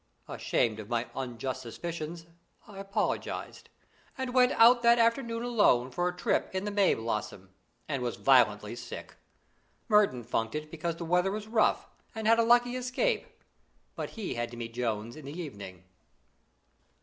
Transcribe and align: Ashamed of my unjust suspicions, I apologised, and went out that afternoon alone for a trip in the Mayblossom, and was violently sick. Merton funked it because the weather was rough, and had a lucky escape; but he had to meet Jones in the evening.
Ashamed 0.27 0.79
of 0.79 0.89
my 0.89 1.07
unjust 1.15 1.61
suspicions, 1.61 2.25
I 2.67 2.79
apologised, 2.79 3.69
and 4.17 4.33
went 4.33 4.51
out 4.53 4.81
that 4.81 4.97
afternoon 4.97 5.43
alone 5.43 5.91
for 5.91 6.07
a 6.07 6.17
trip 6.17 6.49
in 6.55 6.65
the 6.65 6.71
Mayblossom, 6.71 7.49
and 7.87 8.01
was 8.01 8.15
violently 8.15 8.75
sick. 8.75 9.17
Merton 9.87 10.23
funked 10.23 10.55
it 10.55 10.71
because 10.71 10.95
the 10.95 11.05
weather 11.05 11.29
was 11.29 11.45
rough, 11.47 11.87
and 12.15 12.25
had 12.27 12.39
a 12.39 12.43
lucky 12.43 12.75
escape; 12.75 13.27
but 13.95 14.09
he 14.17 14.33
had 14.33 14.49
to 14.49 14.57
meet 14.57 14.73
Jones 14.73 15.15
in 15.15 15.23
the 15.25 15.39
evening. 15.39 15.83